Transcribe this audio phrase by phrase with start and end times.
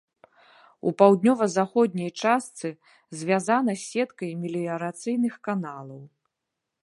[0.91, 2.67] У паўднёва-заходняй частцы
[3.19, 6.01] звязана з сеткай меліярацыйных каналаў.